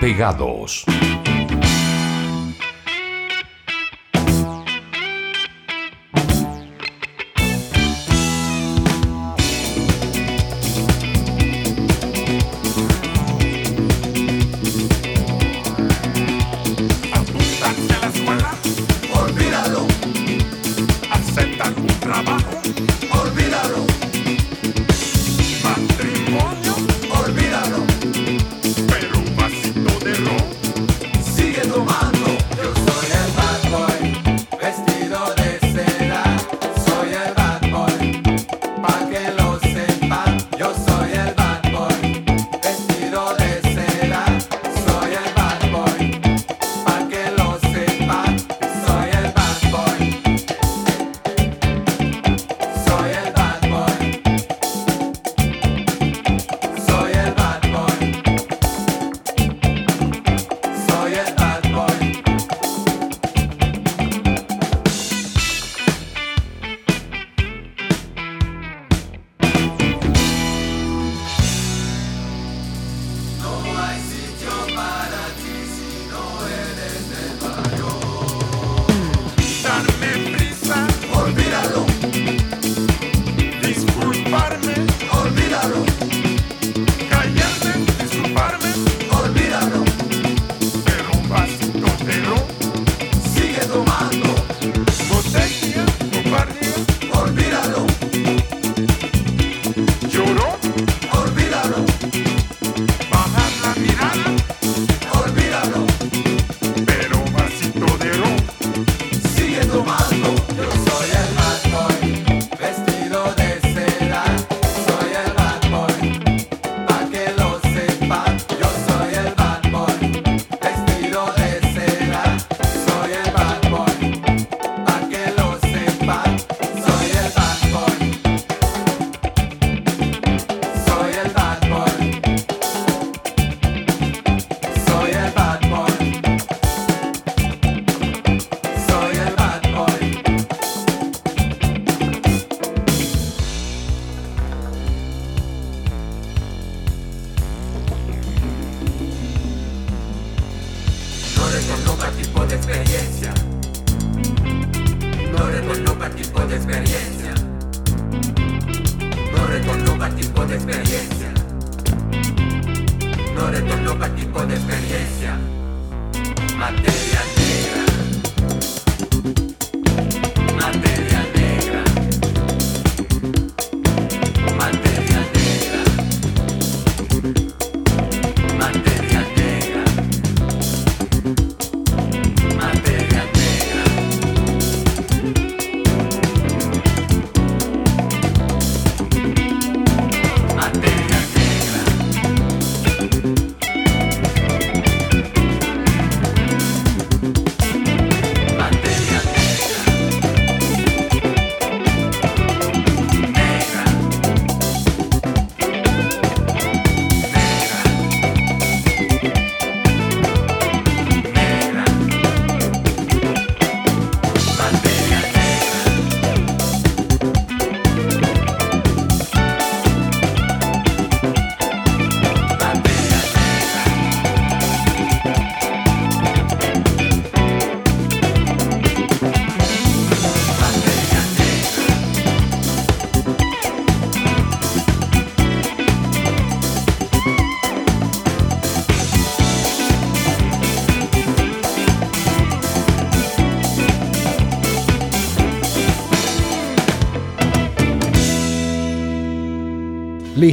Pegados. 0.00 0.97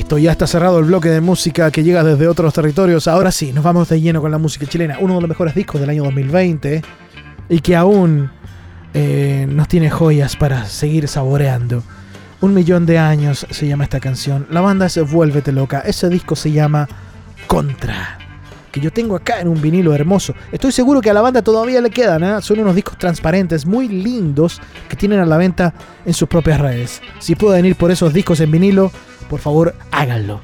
Listo, 0.05 0.19
ya 0.19 0.33
está 0.33 0.45
cerrado 0.45 0.77
el 0.77 0.85
bloque 0.85 1.09
de 1.09 1.19
música 1.19 1.71
que 1.71 1.83
llega 1.83 2.03
desde 2.03 2.27
otros 2.27 2.53
territorios. 2.53 3.07
Ahora 3.07 3.31
sí, 3.31 3.51
nos 3.51 3.63
vamos 3.63 3.89
de 3.89 3.99
lleno 3.99 4.21
con 4.21 4.29
la 4.29 4.37
música 4.37 4.67
chilena. 4.67 4.99
Uno 4.99 5.15
de 5.15 5.21
los 5.21 5.29
mejores 5.29 5.55
discos 5.55 5.81
del 5.81 5.89
año 5.89 6.03
2020 6.03 6.83
y 7.49 7.59
que 7.59 7.75
aún 7.75 8.29
eh, 8.93 9.47
nos 9.49 9.67
tiene 9.67 9.89
joyas 9.89 10.35
para 10.35 10.67
seguir 10.67 11.07
saboreando. 11.07 11.81
Un 12.39 12.53
millón 12.53 12.85
de 12.85 12.99
años 12.99 13.47
se 13.49 13.67
llama 13.67 13.85
esta 13.85 13.99
canción. 13.99 14.45
La 14.51 14.61
banda 14.61 14.85
es 14.85 15.11
Vuélvete 15.11 15.51
Loca. 15.51 15.79
Ese 15.79 16.07
disco 16.07 16.35
se 16.35 16.51
llama 16.51 16.87
Contra. 17.47 18.24
Que 18.75 18.81
yo 18.81 18.91
tengo 18.91 19.15
acá 19.15 19.39
en 19.39 19.47
un 19.47 19.61
vinilo 19.61 19.95
hermoso. 19.95 20.35
Estoy 20.51 20.73
seguro 20.73 20.99
que 20.99 21.09
a 21.09 21.13
la 21.13 21.21
banda 21.21 21.41
todavía 21.41 21.79
le 21.79 21.89
quedan. 21.89 22.25
¿eh? 22.25 22.41
Son 22.41 22.59
unos 22.59 22.75
discos 22.75 22.97
transparentes 22.97 23.65
muy 23.65 23.87
lindos 23.87 24.61
que 24.89 24.97
tienen 24.97 25.21
a 25.21 25.25
la 25.25 25.37
venta 25.37 25.73
en 26.05 26.13
sus 26.13 26.27
propias 26.27 26.59
redes. 26.59 27.01
Si 27.19 27.35
pueden 27.35 27.65
ir 27.65 27.77
por 27.77 27.89
esos 27.89 28.13
discos 28.13 28.41
en 28.41 28.51
vinilo, 28.51 28.91
por 29.29 29.39
favor 29.39 29.75
háganlo. 29.91 30.41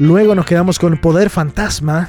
Luego 0.00 0.34
nos 0.34 0.44
quedamos 0.44 0.76
con 0.80 0.98
Poder 0.98 1.30
Fantasma, 1.30 2.08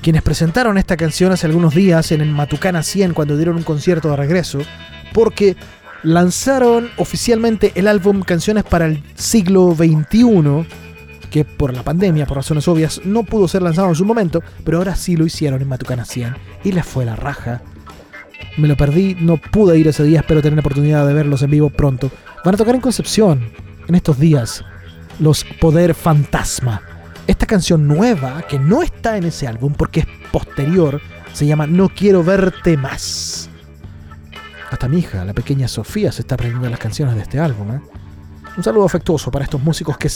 quienes 0.00 0.22
presentaron 0.22 0.78
esta 0.78 0.96
canción 0.96 1.32
hace 1.32 1.48
algunos 1.48 1.74
días 1.74 2.12
en 2.12 2.20
el 2.20 2.30
Matucana 2.30 2.84
100 2.84 3.12
cuando 3.12 3.36
dieron 3.36 3.56
un 3.56 3.64
concierto 3.64 4.10
de 4.10 4.16
regreso, 4.16 4.60
porque 5.12 5.56
lanzaron 6.04 6.88
oficialmente 6.98 7.72
el 7.74 7.88
álbum 7.88 8.22
Canciones 8.22 8.62
para 8.62 8.86
el 8.86 9.02
siglo 9.16 9.74
XXI, 9.74 10.68
que 11.30 11.44
por 11.44 11.74
la 11.74 11.82
pandemia, 11.82 12.26
por 12.26 12.38
razones 12.38 12.68
obvias, 12.68 13.00
no 13.04 13.22
pudo 13.22 13.48
ser 13.48 13.62
lanzado 13.62 13.88
en 13.88 13.94
su 13.94 14.04
momento, 14.04 14.42
pero 14.64 14.78
ahora 14.78 14.96
sí 14.96 15.16
lo 15.16 15.24
hicieron 15.24 15.62
en 15.62 15.68
Matucana 15.68 16.04
100 16.04 16.34
y 16.64 16.72
les 16.72 16.84
fue 16.84 17.04
la 17.04 17.16
raja. 17.16 17.62
Me 18.56 18.68
lo 18.68 18.76
perdí, 18.76 19.16
no 19.18 19.36
pude 19.36 19.78
ir 19.78 19.88
ese 19.88 20.04
día, 20.04 20.20
espero 20.20 20.42
tener 20.42 20.56
la 20.56 20.60
oportunidad 20.60 21.06
de 21.06 21.14
verlos 21.14 21.42
en 21.42 21.50
vivo 21.50 21.70
pronto. 21.70 22.10
Van 22.44 22.54
a 22.54 22.58
tocar 22.58 22.74
en 22.74 22.80
Concepción 22.80 23.50
en 23.86 23.94
estos 23.94 24.18
días 24.18 24.64
los 25.18 25.44
Poder 25.44 25.94
Fantasma. 25.94 26.82
Esta 27.26 27.46
canción 27.46 27.86
nueva, 27.86 28.42
que 28.48 28.58
no 28.58 28.82
está 28.82 29.16
en 29.16 29.24
ese 29.24 29.46
álbum 29.46 29.74
porque 29.74 30.00
es 30.00 30.06
posterior, 30.32 31.00
se 31.32 31.46
llama 31.46 31.66
No 31.66 31.88
quiero 31.88 32.24
verte 32.24 32.76
más. 32.76 33.48
Hasta 34.70 34.88
mi 34.88 34.98
hija, 34.98 35.24
la 35.24 35.34
pequeña 35.34 35.68
Sofía, 35.68 36.10
se 36.12 36.22
está 36.22 36.34
aprendiendo 36.34 36.68
las 36.68 36.78
canciones 36.78 37.14
de 37.14 37.22
este 37.22 37.38
álbum. 37.38 37.72
¿eh? 37.72 37.80
Un 38.56 38.64
saludo 38.64 38.84
afectuoso 38.84 39.30
para 39.30 39.44
estos 39.44 39.62
músicos 39.62 39.96
que 39.98 40.08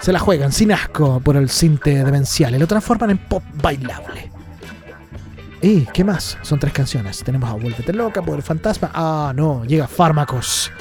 se 0.00 0.12
la 0.12 0.18
juegan 0.18 0.52
sin 0.52 0.72
asco 0.72 1.20
por 1.20 1.36
el 1.36 1.50
cinte 1.50 2.02
demencial 2.04 2.54
y 2.54 2.58
lo 2.58 2.66
transforman 2.66 3.10
en 3.10 3.18
pop 3.18 3.42
bailable. 3.62 4.30
¿Y 5.62 5.82
qué 5.92 6.04
más? 6.04 6.38
Son 6.42 6.58
tres 6.58 6.72
canciones. 6.72 7.22
Tenemos 7.22 7.50
a 7.50 7.52
Vuélvete 7.52 7.92
Loca, 7.92 8.22
Poder 8.22 8.42
Fantasma. 8.42 8.90
Ah, 8.94 9.32
no, 9.36 9.64
llega 9.64 9.86
Fármacos. 9.86 10.72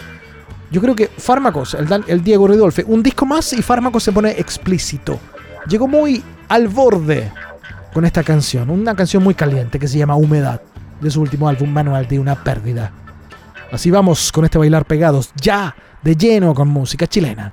Yo 0.72 0.80
creo 0.80 0.96
que 0.96 1.08
Fármacos, 1.08 1.76
el, 2.08 2.24
Diego 2.24 2.48
Ridolfe, 2.48 2.86
un 2.88 3.04
disco 3.04 3.26
más 3.26 3.52
y 3.54 3.62
Fármacos 3.62 4.04
se 4.04 4.12
pone 4.12 4.32
explícito. 4.32 5.20
Llegó 5.68 5.88
muy 5.88 6.24
al 6.48 6.68
borde 6.68 7.32
con 7.94 8.06
esta 8.06 8.24
canción, 8.24 8.70
una 8.70 8.96
canción 8.96 9.24
muy 9.24 9.34
caliente 9.34 9.80
que 9.80 9.88
se 9.88 9.98
llama 9.98 10.16
Humedad, 10.16 10.62
de 11.02 11.10
su 11.12 11.22
último 11.22 11.50
álbum 11.50 11.70
Manual 11.70 12.08
de 12.08 12.20
una 12.20 12.36
pérdida. 12.36 12.92
Así 13.72 13.92
vamos 13.92 14.32
con 14.32 14.46
este 14.46 14.58
bailar 14.58 14.86
pegados, 14.86 15.32
ya 15.42 15.76
de 16.04 16.16
lleno 16.16 16.54
con 16.54 16.68
música 16.68 17.08
chilena. 17.08 17.52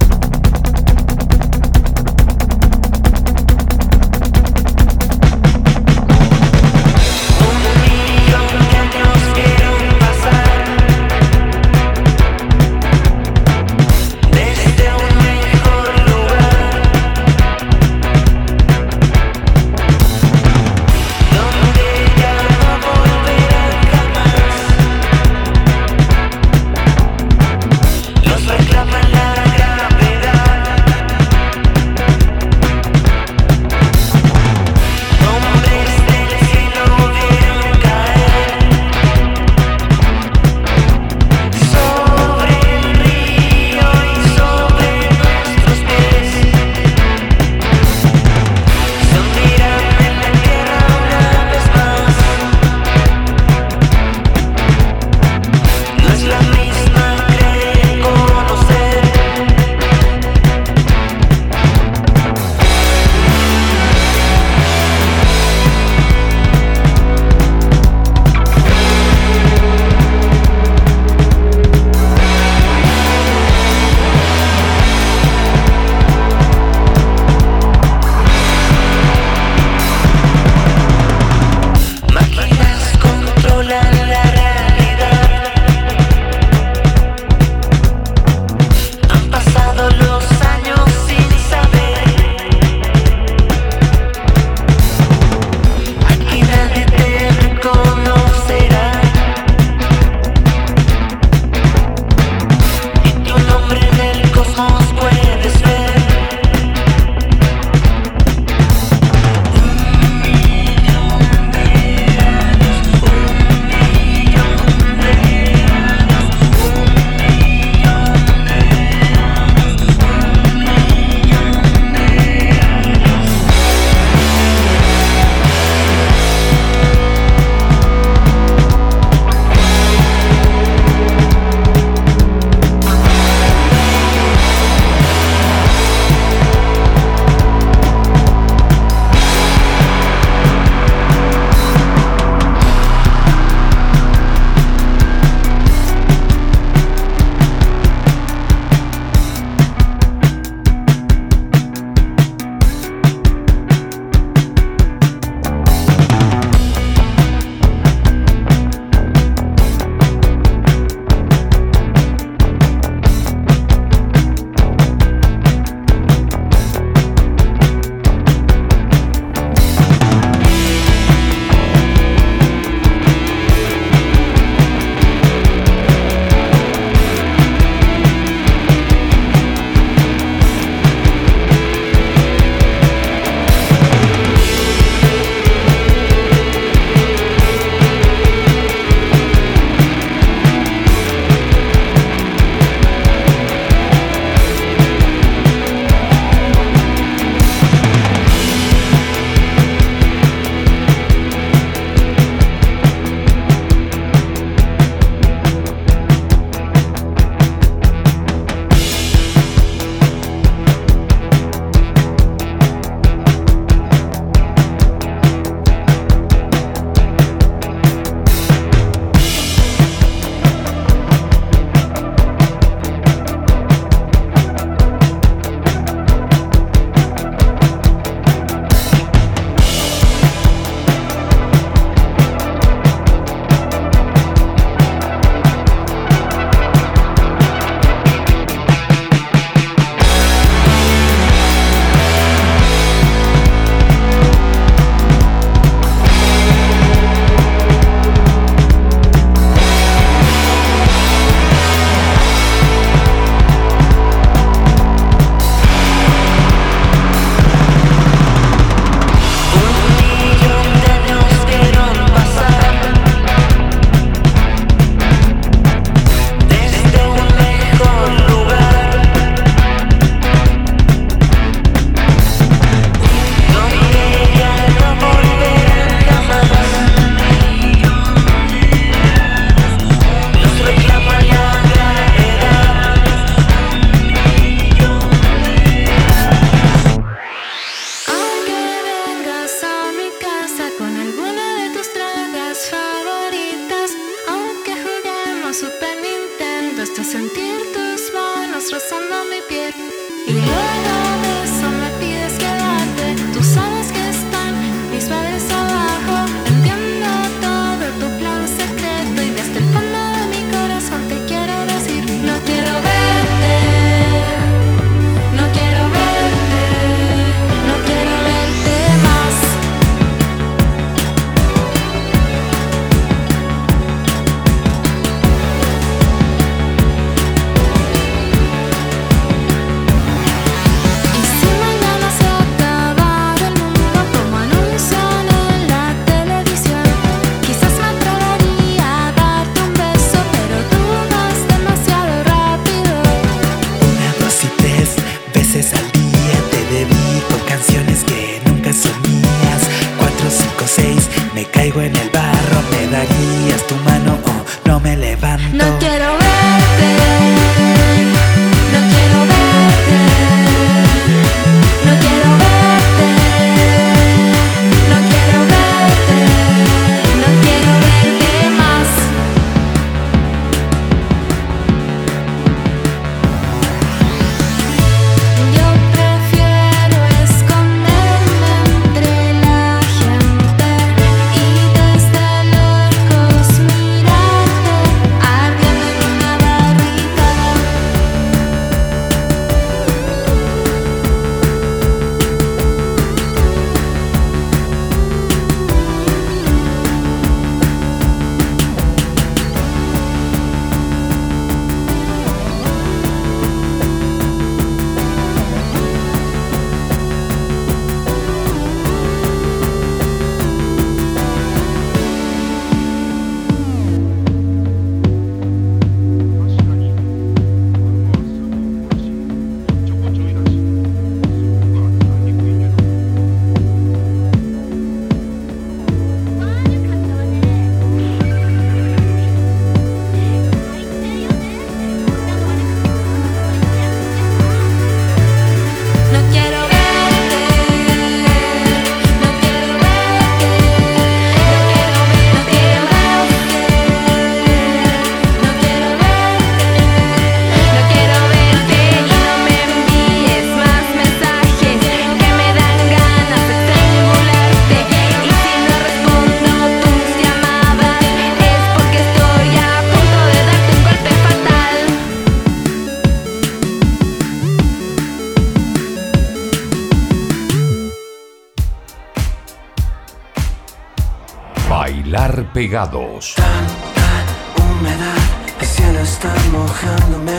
abrigados. 472.67 473.35
Tan, 473.37 473.67
tan 473.95 474.27
humedad, 474.67 475.23
el 475.61 475.67
cielo 475.67 476.01
está 476.01 476.35
mojándome. 476.51 477.33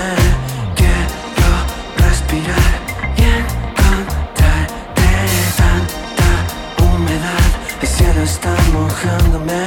Quiero 0.76 1.52
respirar 1.98 2.72
y 3.18 3.24
encontrarte. 3.24 5.10
Tanta 5.58 6.32
humedad, 6.82 7.48
el 7.82 7.88
cielo 7.88 8.22
está 8.22 8.56
mojándome. 8.72 9.67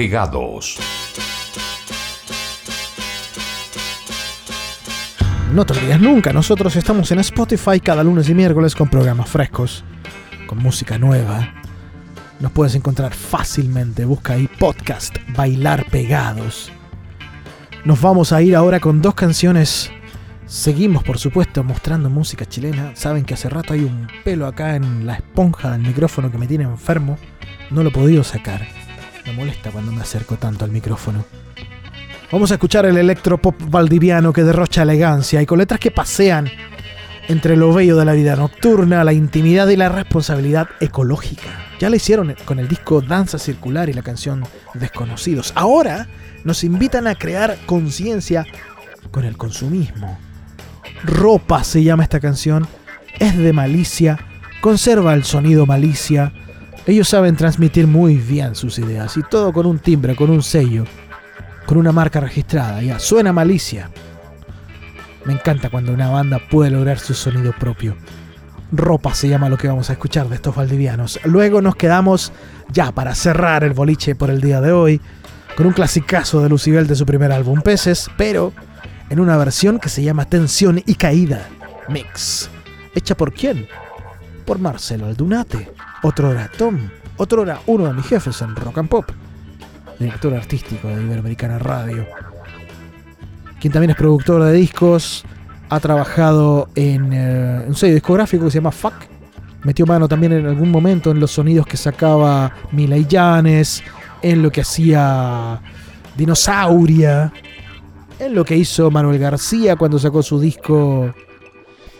Pegados. 0.00 0.78
No 5.52 5.66
te 5.66 5.74
olvides 5.74 6.00
nunca, 6.00 6.32
nosotros 6.32 6.74
estamos 6.76 7.12
en 7.12 7.18
Spotify 7.18 7.80
cada 7.80 8.02
lunes 8.02 8.26
y 8.30 8.34
miércoles 8.34 8.74
con 8.74 8.88
programas 8.88 9.28
frescos, 9.28 9.84
con 10.46 10.56
música 10.56 10.96
nueva. 10.96 11.52
Nos 12.38 12.50
puedes 12.52 12.74
encontrar 12.76 13.12
fácilmente, 13.12 14.06
busca 14.06 14.32
ahí 14.32 14.48
podcast 14.58 15.18
Bailar 15.36 15.84
Pegados. 15.90 16.72
Nos 17.84 18.00
vamos 18.00 18.32
a 18.32 18.40
ir 18.40 18.56
ahora 18.56 18.80
con 18.80 19.02
dos 19.02 19.14
canciones. 19.14 19.90
Seguimos, 20.46 21.04
por 21.04 21.18
supuesto, 21.18 21.62
mostrando 21.62 22.08
música 22.08 22.46
chilena. 22.46 22.92
Saben 22.96 23.26
que 23.26 23.34
hace 23.34 23.50
rato 23.50 23.74
hay 23.74 23.80
un 23.80 24.08
pelo 24.24 24.46
acá 24.46 24.76
en 24.76 25.06
la 25.06 25.16
esponja 25.16 25.72
del 25.72 25.82
micrófono 25.82 26.32
que 26.32 26.38
me 26.38 26.46
tiene 26.46 26.64
enfermo. 26.64 27.18
No 27.70 27.82
lo 27.82 27.90
he 27.90 27.92
podido 27.92 28.24
sacar. 28.24 28.79
Me 29.30 29.36
molesta 29.36 29.70
cuando 29.70 29.92
me 29.92 30.02
acerco 30.02 30.38
tanto 30.38 30.64
al 30.64 30.72
micrófono. 30.72 31.24
Vamos 32.32 32.50
a 32.50 32.54
escuchar 32.54 32.84
el 32.86 32.96
electropop 32.96 33.54
valdiviano 33.70 34.32
que 34.32 34.42
derrocha 34.42 34.82
elegancia 34.82 35.40
y 35.40 35.46
con 35.46 35.58
letras 35.58 35.78
que 35.78 35.92
pasean 35.92 36.50
entre 37.28 37.56
lo 37.56 37.72
bello 37.72 37.96
de 37.96 38.04
la 38.04 38.14
vida 38.14 38.34
nocturna, 38.34 39.04
la 39.04 39.12
intimidad 39.12 39.68
y 39.68 39.76
la 39.76 39.88
responsabilidad 39.88 40.68
ecológica. 40.80 41.48
Ya 41.78 41.90
lo 41.90 41.94
hicieron 41.94 42.34
con 42.44 42.58
el 42.58 42.66
disco 42.66 43.02
Danza 43.02 43.38
Circular 43.38 43.88
y 43.88 43.92
la 43.92 44.02
canción 44.02 44.42
Desconocidos. 44.74 45.52
Ahora 45.54 46.08
nos 46.42 46.64
invitan 46.64 47.06
a 47.06 47.14
crear 47.14 47.56
conciencia 47.66 48.44
con 49.12 49.24
el 49.24 49.36
consumismo. 49.36 50.18
Ropa 51.04 51.62
se 51.62 51.84
llama 51.84 52.02
esta 52.02 52.18
canción, 52.18 52.66
es 53.20 53.38
de 53.38 53.52
malicia, 53.52 54.18
conserva 54.60 55.14
el 55.14 55.22
sonido 55.22 55.66
malicia. 55.66 56.32
Ellos 56.86 57.08
saben 57.08 57.36
transmitir 57.36 57.86
muy 57.86 58.16
bien 58.16 58.54
sus 58.54 58.78
ideas 58.78 59.16
y 59.16 59.22
todo 59.22 59.52
con 59.52 59.66
un 59.66 59.78
timbre, 59.78 60.16
con 60.16 60.30
un 60.30 60.42
sello, 60.42 60.84
con 61.66 61.78
una 61.78 61.92
marca 61.92 62.20
registrada. 62.20 62.82
Ya 62.82 62.98
suena 62.98 63.32
malicia. 63.32 63.90
Me 65.24 65.34
encanta 65.34 65.68
cuando 65.68 65.92
una 65.92 66.08
banda 66.08 66.40
puede 66.50 66.70
lograr 66.70 66.98
su 66.98 67.14
sonido 67.14 67.52
propio. 67.58 67.96
Ropa 68.72 69.14
se 69.14 69.28
llama 69.28 69.48
lo 69.48 69.58
que 69.58 69.68
vamos 69.68 69.90
a 69.90 69.94
escuchar 69.94 70.28
de 70.28 70.36
estos 70.36 70.54
valdivianos. 70.54 71.20
Luego 71.24 71.60
nos 71.60 71.76
quedamos 71.76 72.32
ya 72.72 72.92
para 72.92 73.14
cerrar 73.14 73.64
el 73.64 73.72
boliche 73.72 74.14
por 74.14 74.30
el 74.30 74.40
día 74.40 74.60
de 74.60 74.72
hoy 74.72 75.00
con 75.56 75.66
un 75.66 75.72
clasicazo 75.72 76.40
de 76.40 76.48
Lucibel 76.48 76.86
de 76.86 76.96
su 76.96 77.04
primer 77.04 77.32
álbum 77.32 77.60
Peces, 77.60 78.08
pero 78.16 78.52
en 79.10 79.20
una 79.20 79.36
versión 79.36 79.78
que 79.78 79.88
se 79.88 80.02
llama 80.02 80.24
Tensión 80.24 80.82
y 80.86 80.94
Caída 80.94 81.48
Mix. 81.88 82.48
¿Hecha 82.94 83.16
por 83.16 83.32
quién? 83.32 83.66
Por 84.50 84.58
Marcelo 84.58 85.06
Aldunate. 85.06 85.70
Otro 86.02 86.32
era 86.32 86.50
Tom. 86.58 86.76
Otro 87.18 87.44
era 87.44 87.60
uno 87.66 87.86
de 87.86 87.92
mis 87.92 88.04
jefes 88.04 88.42
en 88.42 88.56
Rock 88.56 88.78
and 88.78 88.88
Pop. 88.88 89.04
Director 89.96 90.34
artístico 90.34 90.88
de 90.88 91.00
Iberoamericana 91.00 91.60
Radio. 91.60 92.04
Quien 93.60 93.72
también 93.72 93.90
es 93.92 93.96
productor 93.96 94.42
de 94.42 94.52
discos. 94.54 95.24
Ha 95.68 95.78
trabajado 95.78 96.68
en 96.74 97.12
eh, 97.12 97.64
un 97.68 97.76
sello 97.76 97.94
discográfico 97.94 98.46
que 98.46 98.50
se 98.50 98.58
llama 98.58 98.72
Fuck. 98.72 98.94
Metió 99.62 99.86
mano 99.86 100.08
también 100.08 100.32
en 100.32 100.44
algún 100.44 100.72
momento 100.72 101.12
en 101.12 101.20
los 101.20 101.30
sonidos 101.30 101.64
que 101.64 101.76
sacaba 101.76 102.52
Mila 102.72 102.96
Yanes. 102.96 103.84
En 104.20 104.42
lo 104.42 104.50
que 104.50 104.62
hacía 104.62 105.60
Dinosauria. 106.16 107.32
En 108.18 108.34
lo 108.34 108.44
que 108.44 108.56
hizo 108.56 108.90
Manuel 108.90 109.20
García 109.20 109.76
cuando 109.76 110.00
sacó 110.00 110.24
su 110.24 110.40
disco 110.40 111.14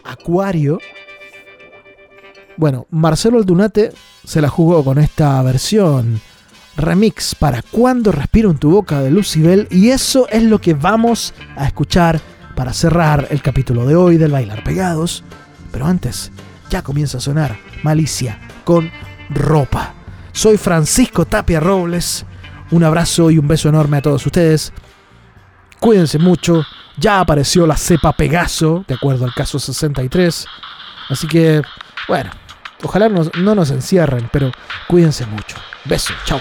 Acuario. 0.02 0.80
Bueno, 2.60 2.86
Marcelo 2.90 3.38
Aldunate 3.38 3.90
se 4.22 4.42
la 4.42 4.50
jugó 4.50 4.84
con 4.84 4.98
esta 4.98 5.40
versión 5.40 6.20
remix 6.76 7.34
para 7.34 7.62
Cuando 7.62 8.12
respiro 8.12 8.50
en 8.50 8.58
tu 8.58 8.70
boca 8.70 9.00
de 9.00 9.10
Lucibel 9.10 9.66
y 9.70 9.88
eso 9.88 10.28
es 10.28 10.42
lo 10.42 10.60
que 10.60 10.74
vamos 10.74 11.32
a 11.56 11.64
escuchar 11.64 12.20
para 12.54 12.74
cerrar 12.74 13.28
el 13.30 13.40
capítulo 13.40 13.86
de 13.86 13.96
hoy 13.96 14.18
del 14.18 14.32
Bailar 14.32 14.62
Pegados. 14.62 15.24
Pero 15.72 15.86
antes, 15.86 16.32
ya 16.68 16.82
comienza 16.82 17.16
a 17.16 17.22
sonar 17.22 17.56
Malicia 17.82 18.38
con 18.64 18.90
ropa. 19.30 19.94
Soy 20.32 20.58
Francisco 20.58 21.24
Tapia 21.24 21.60
Robles. 21.60 22.26
Un 22.72 22.84
abrazo 22.84 23.30
y 23.30 23.38
un 23.38 23.48
beso 23.48 23.70
enorme 23.70 23.96
a 23.96 24.02
todos 24.02 24.26
ustedes. 24.26 24.70
Cuídense 25.80 26.18
mucho. 26.18 26.62
Ya 26.98 27.20
apareció 27.20 27.66
la 27.66 27.78
cepa 27.78 28.12
Pegaso, 28.12 28.84
de 28.86 28.96
acuerdo 28.96 29.24
al 29.24 29.32
caso 29.32 29.58
63. 29.58 30.46
Así 31.08 31.26
que, 31.26 31.62
bueno, 32.06 32.30
ojalá 32.82 33.08
nos- 33.08 33.34
no 33.36 33.54
nos 33.54 33.70
encierren, 33.70 34.28
pero 34.32 34.50
cuídense 34.88 35.26
mucho. 35.26 35.56
Beso, 35.84 36.12
chao. 36.24 36.40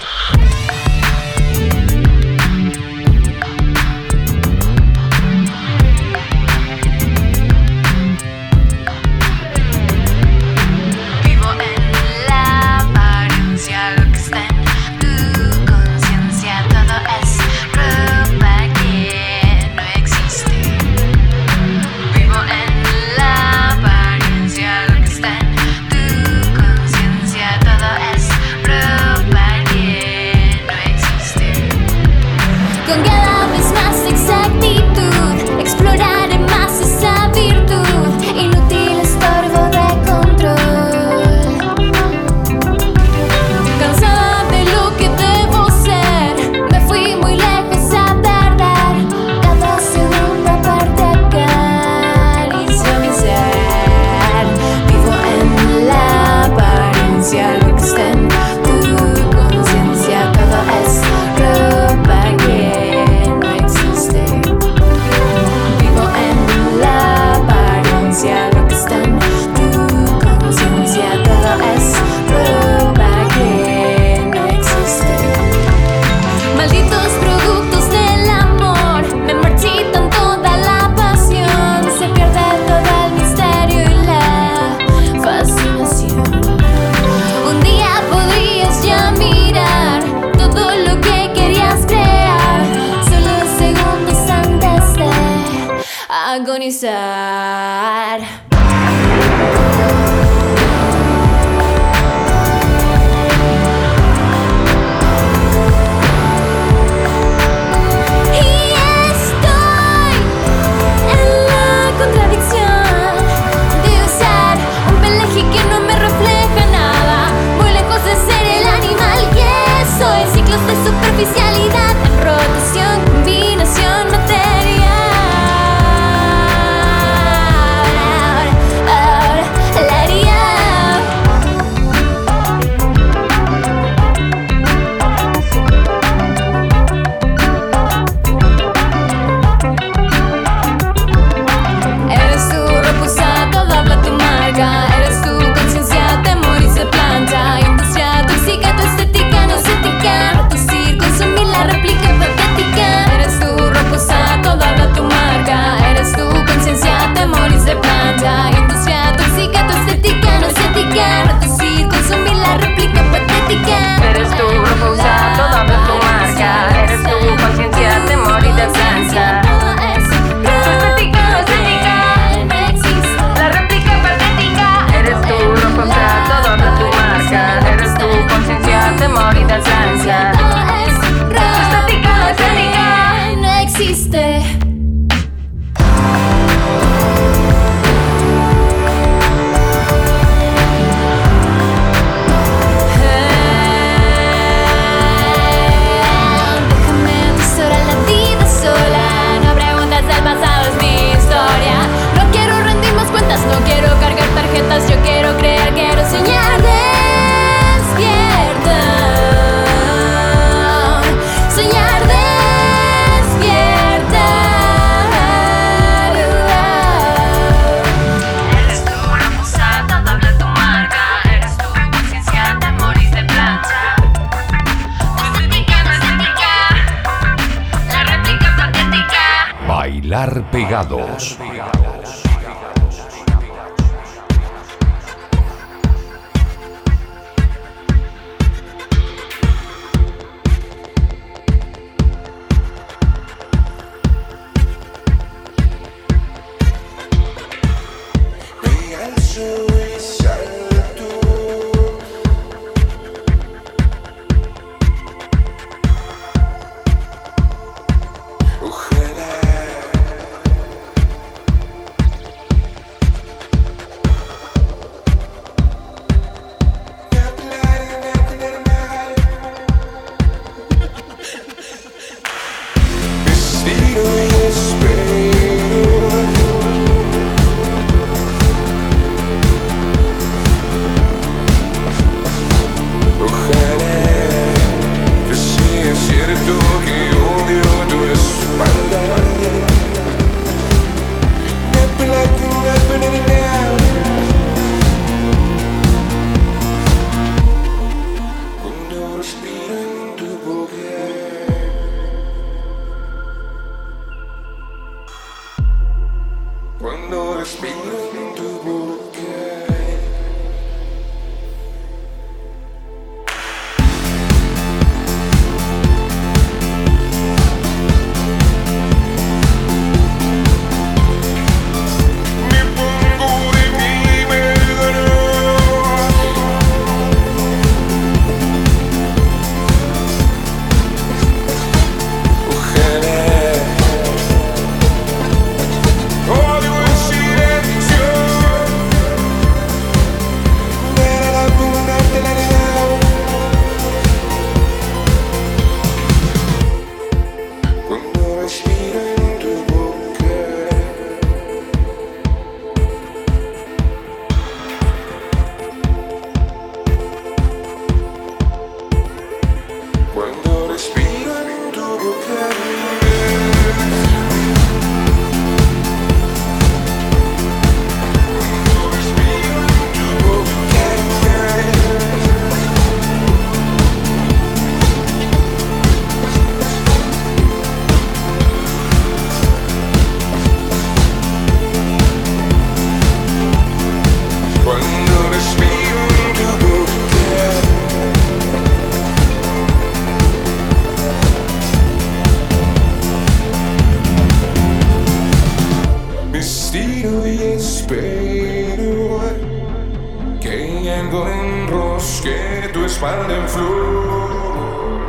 enrosque 401.10 402.70
tu 402.72 402.84
espalda 402.84 403.36
en 403.36 403.48
flor. 403.48 405.00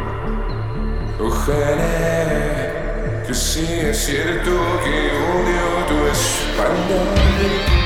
Ojalá 1.20 3.24
que 3.26 3.34
sí 3.34 3.66
es 3.70 4.06
cierto 4.06 4.52
que 4.84 5.12
odio 5.38 5.86
tu 5.88 5.98
espalda. 6.08 7.81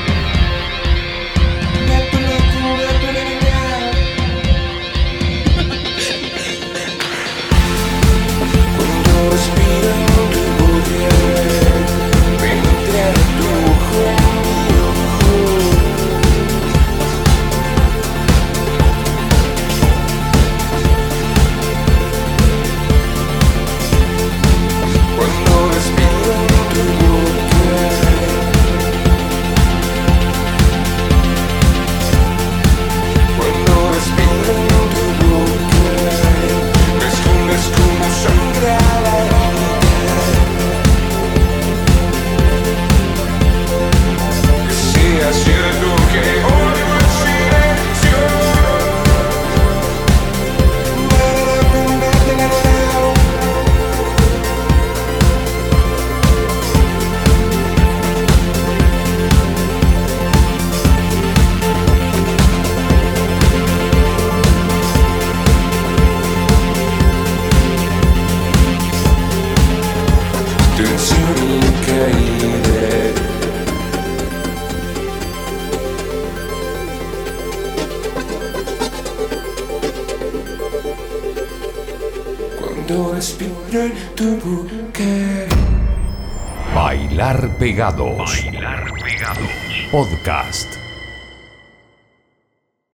Bailar 87.76 88.90
pegados. 89.02 89.50
Podcast. 89.90 90.75